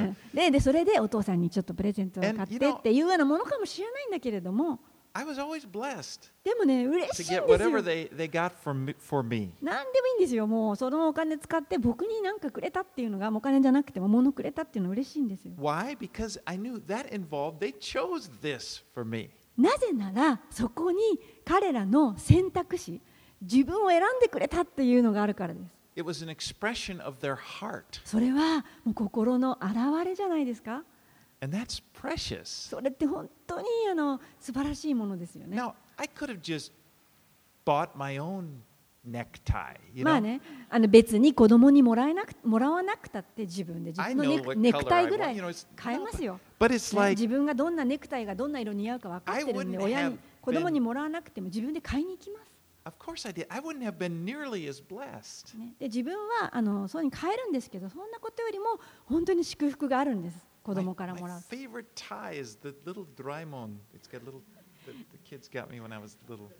[0.01, 0.17] ん。
[0.33, 4.79] ででそれでお父さんにちょっとプレゼントを買ってっていうようなものかもしれないんだけれども
[5.15, 8.95] I was always blessed でもね嬉 to しいん get ですよ whatever they, they got for me,
[8.97, 9.53] for me.
[9.61, 15.95] 何でもいいんですよもうそのお金使って僕に何かくれたっていうのがお金じゃなくても物くれたっていうのは嬉しいんですよ Why?
[15.97, 19.29] Because I knew that involved, they chose this for me.
[19.55, 20.97] なぜならそこに
[21.45, 22.99] 彼らの選択肢
[23.39, 27.83] 自分を選んでくれたっていうのがあるからです It was an expression of their heart.
[28.03, 30.83] それはもう心の表れじゃないですか
[32.69, 35.55] それって本当にあの素晴らしいものですよね。
[40.03, 45.35] まあね、あの別に子供にもら,えなくもらわなくたって自分で自分のネク,タイぐらい
[45.75, 46.39] 買えますよ。
[47.09, 52.51] 自分がどんなネクタイがどんな色似合うか分かってるんで、親に子供にもらわなくても自分で買いに行きます。
[55.79, 60.37] で、自分はあのそうに変えるんですけど、そんなことよりも本当に祝福があるんです。
[60.63, 61.41] 子供からもらう。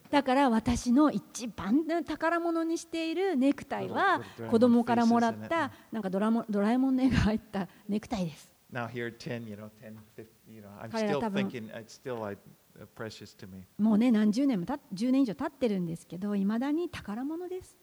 [0.10, 5.72] だから私の一番宝物にしているネクタイは子供からもらった
[6.10, 8.50] ド,ラえもんネが入ったネクタイです。
[13.78, 14.80] もうね何十年もた
[15.12, 17.78] 年以上経ってるんですけどいまだに宝物です。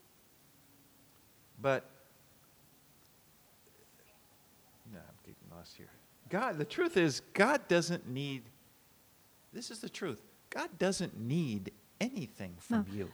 [6.31, 8.43] God, the truth is, God doesn't need.
[9.53, 10.20] This is the truth.
[10.49, 13.09] God doesn't need anything from you.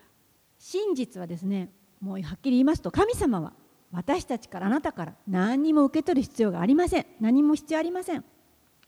[0.58, 3.52] 真実はですねもうはっきり言いますと神様は
[3.92, 8.24] 私たちからあなたから何にも受け取る必要がありません何も必要ありません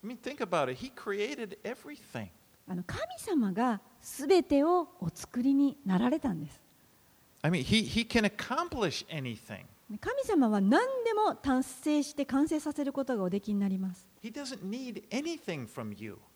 [0.02, 0.78] I mean, think about it.
[0.78, 2.28] He created everything.
[2.68, 6.60] あの神様が全てをお作りになられたんです
[7.42, 9.64] I mean, he, he can accomplish anything.
[9.96, 14.06] 神様は何でも達成して完成させることがおできになります。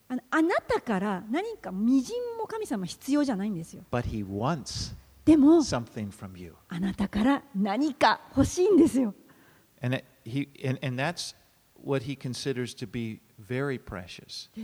[0.09, 3.85] あなたから何か微塵も神様必要じゃないんですよ。
[5.25, 5.63] でも、
[6.69, 9.15] あなたから何か欲しいんですよ。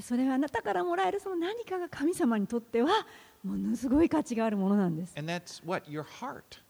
[0.03, 3.07] それはあなたからもらえるその何かが神様にとっては
[3.45, 5.12] ものすごい価値があるものなんです。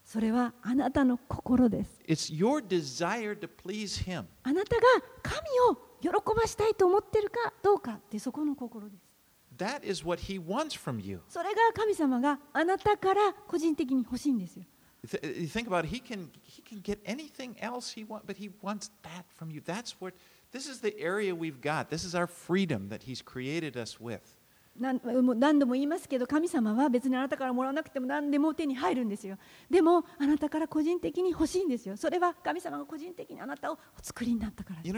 [0.09, 2.01] それはあなたの心です。
[2.09, 4.25] It's your desire to please him.
[4.43, 4.83] あなたが
[5.23, 5.39] 神
[5.69, 9.15] を喜ばしたいと思ってるかどうかってそこの心です。
[9.59, 11.21] That is what he wants from you.
[11.29, 14.65] それが神様があなたから個人的に欲しいんですよ。
[15.05, 19.25] Think about it, he can he can get anything else he wants, but he wants that
[19.39, 19.61] from you.
[19.61, 20.15] That's what
[20.53, 21.91] this is the area we've got.
[21.91, 24.38] This is our freedom that he's created us with.
[24.79, 29.37] 何度も言いますけど神様は別にあなたからもらわなくても何でも手に入るんですよ。
[29.69, 31.97] でもあなたから個人的に欲しいんですよ。
[31.97, 34.95] それは神様が個人的にあなたをお作りになったからです.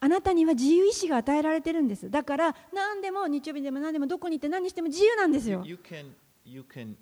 [0.00, 2.10] あなたには自由意志が与えられてるんです。
[2.10, 5.62] だから何でも日曜日でも何でもどこに行って何しても自由なんですよ。
[5.64, 6.12] You can
[6.44, 6.94] you can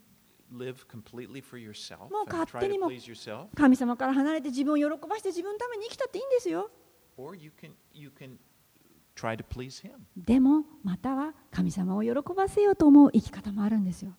[2.11, 2.89] もう勝手にも
[3.57, 6.71] 神様から離れて自分を喜ばして自分のために生きたっていいんですよ
[10.17, 14.17] でも、または神様を喜ばせようと思う生き方もあるんですよ。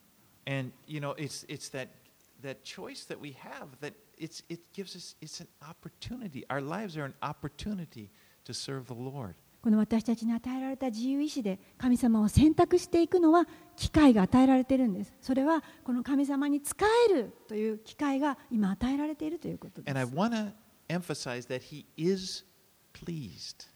[9.61, 15.13] この私たちに与えられた自由意志で神様を選択していくのは機会が与えられているんです。
[15.19, 19.89] それはこの神様に使えるという機会が今与えられているということです。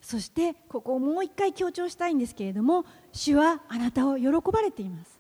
[0.02, 5.20] そしてここをもう一回強調したいんですけれども、主はあなたを喜ばれています。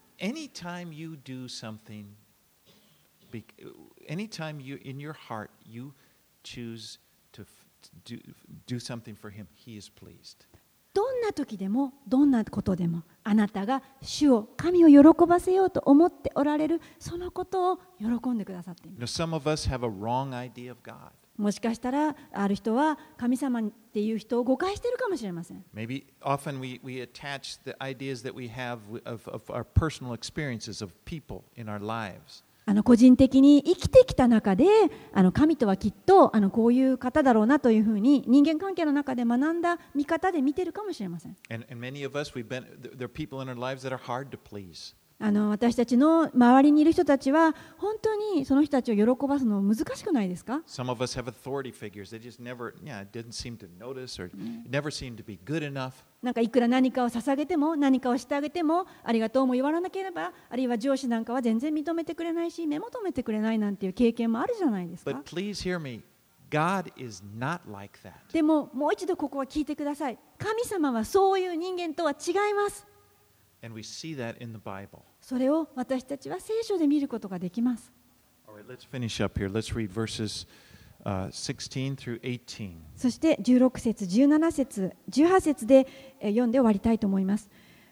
[10.93, 18.99] どんな時でも、どんなことでも、あなたが主を、神を喜ばせようと思っておられる、そのことを喜んでくださっています。
[21.39, 25.63] もしかしたら、ある人は神様っていう人を誤解しているかもしれません。
[32.65, 34.65] あの個人的に生きてきた中で
[35.11, 41.37] あの神とはきっとあのこういう方だろうなというふうに人間関係の中で学んだ見方で見ているかもしれません。
[41.49, 41.79] And, and
[45.21, 52.09] あの私たちの周りにいる人たちは本当にその人たちを喜ばすの難しくないですか？Some of us have authority figures.
[52.15, 54.35] They just never, yeah, it didn't seem to notice or it
[54.69, 55.91] never seemed to be good enough.
[56.23, 66.01] なんかいくら何かを捧げても何かをしてあげてもありがとうも言わなければあるいは上司なんかは全然認めてくれないし目も留めてくれないなんていう経験もあるじゃないですか But please hear me
[66.49, 68.33] God is not like that.
[68.33, 72.85] でももう一度ここは聞いてください神様はそういう人間とは違います
[73.63, 75.01] And we see that in the Bible.
[75.21, 77.91] それを私たちは聖書で見ることができます
[78.47, 79.51] All right, let's finish up here.
[79.51, 80.47] Let's read verses
[81.05, 82.71] uh, 16 through 18.
[82.95, 85.87] そして16節17節18節で
[86.19, 87.49] えー読んで終わりたいと思います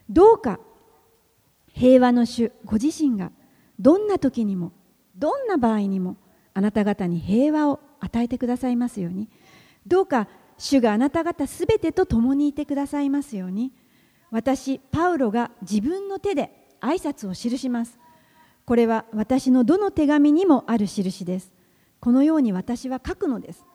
[0.09, 0.59] どうか
[1.73, 3.31] 平和の主ご自身が
[3.79, 4.71] どんな時にも
[5.15, 6.17] どんな場合にも
[6.53, 9.29] あなた方に平和を与えてくださいますように
[9.85, 13.71] どうか主があなた方すべてと共にいてくださいますように
[14.31, 17.97] 私パウロが自分の手で挨拶を記します。
[18.65, 21.53] これは私のどの手紙にもある印です。
[21.99, 23.65] このように私は書くのです。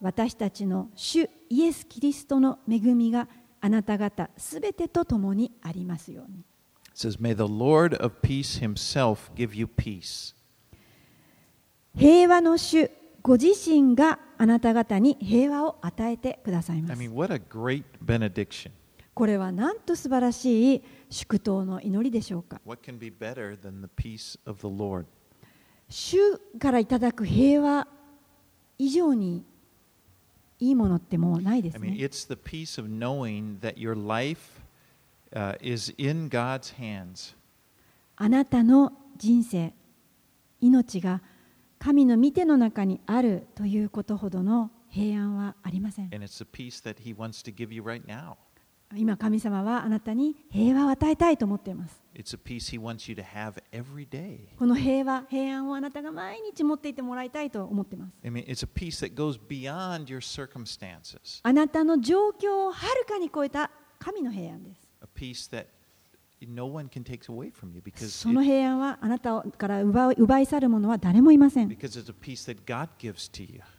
[0.00, 3.28] 私たちの主イエス・キリストの恵みが
[3.60, 6.44] あなた方すべてと共にありますように。
[6.92, 10.34] It says, May the Lord of peace himself give you peace.
[11.96, 12.90] 平和の主
[13.22, 18.70] ご自身があなた方に平和を与えてくださいま I す mean, what a great benediction.
[19.16, 22.60] これはなんと素晴らしい祝祷の祈りでしょうか？
[25.88, 26.18] 主
[26.58, 27.88] からいただく平和
[28.76, 29.42] 以上に
[30.58, 31.88] いいものってもうないですね。
[38.16, 39.72] あなたの人生、
[40.60, 41.22] 命が
[41.78, 46.10] 神の見ての中にあるということほどの平安はありません。
[48.94, 52.00] 今、神様はあなたに平和を与えたいと思っています。
[54.58, 58.12] この平和、平安をあなたが毎日持っていてもらいたいと思っています。
[61.42, 64.88] あなたの状況をはるかに超えた神の平安です。
[68.08, 71.76] その平安はあなたから奪,い去るものは誰もいません。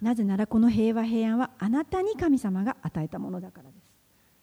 [0.02, 3.77] なぜならこの平和、平安はあなたに神様が与えたものだからです。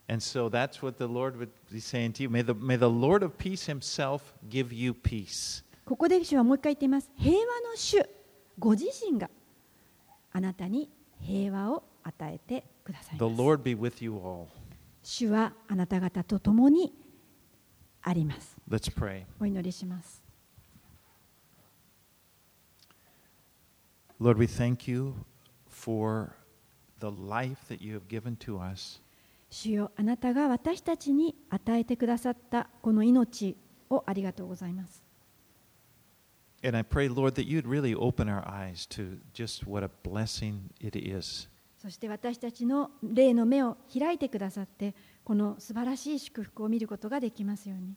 [0.08, 2.30] And so that's what the Lord would be saying to you.
[2.30, 5.64] May the, may the Lord of peace Himself give you peace.
[5.86, 7.98] ここで主はもう一回言っています平和の主
[8.60, 9.28] ご自身が
[10.32, 10.88] あなたに
[11.20, 14.48] 平和を与えてください The ます Lord be with you all.
[15.02, 16.94] 主はあなた方と共に
[18.04, 19.24] あります Let's pray.
[19.40, 20.24] お祈りします
[24.22, 25.16] Lord, we thank you
[25.68, 26.36] for
[27.00, 29.00] the life that you have given to us.
[29.55, 33.57] 主よあなたが私たちに与えてくださったこの命
[33.89, 35.05] をありがとうございます。
[41.79, 44.93] そして私たちの霊の目を開いてくださって、
[45.23, 47.95] この素晴らしい祝福を見ることができますように。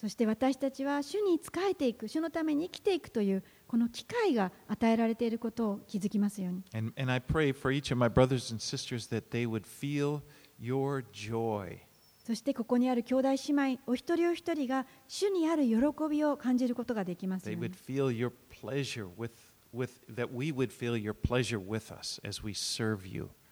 [0.00, 6.64] そして私たちは主に仕えていく、主のために生きていくというこの機会が与えられていることを気づきますように。
[6.72, 7.12] And, and
[12.24, 15.76] そしてここにある兄弟姉妹、お一人お一人が主にある喜
[16.08, 17.44] びを感じることができます。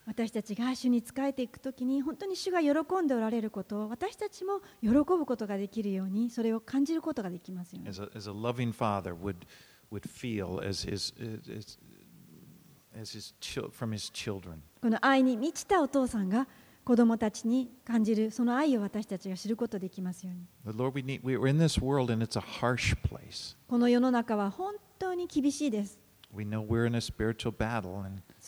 [0.09, 2.71] 私たちが主に仕えていくときに本当に主が喜
[3.03, 7.91] んでおられること私たちも喜ぶことができるようにそれを感じることができますよ、ね。
[7.91, 8.01] As
[14.81, 16.49] この愛に満ちたお父さんが
[16.85, 20.47] 子供たちに感じるその愛を私たちが知ることできますように。
[23.69, 25.99] この世の中は本当に厳しいです。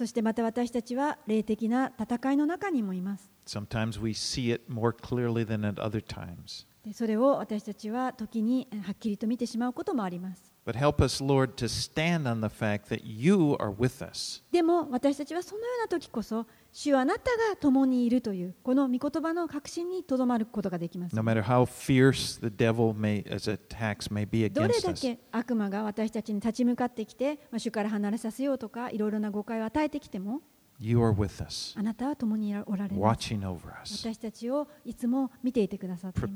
[0.00, 6.66] そしてまた私たちは霊的な戦いの中にもいます sometimes we see it more clearly than at other times.
[6.82, 14.40] でそれを私たちは時にはっきりと見てしまうこともあります But help us, Lord, to stand on the fact that you are with us.
[14.52, 24.90] でも私たちはそのような時こそ主はあなたが共にいるというこの御言葉の確信にとどまることができます No matter how fierce the devil may, as attacks may be どれ against だ
[24.90, 30.40] us, け悪魔が私たちに立ち向かってきて、まあ、主から離れさせようとかいろいろな誤解を与えてきても
[30.82, 31.74] You are with us.
[31.76, 33.28] あなたは共におられます。
[33.28, 36.28] 私たちをいつも見ていてくださっていま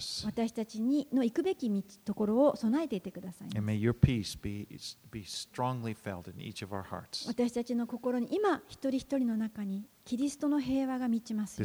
[0.00, 0.26] す。
[0.26, 1.70] 私たちにの行くべき
[2.04, 3.48] ところを備えていてください。
[7.28, 11.62] 私たちの心に今、一人一人の中にキリストの平和が満ちます。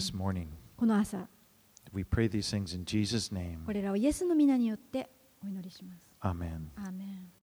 [0.78, 1.28] この朝、
[3.66, 5.10] これらをイエスの皆によって
[5.44, 6.16] お祈りします。
[6.76, 7.32] アーメン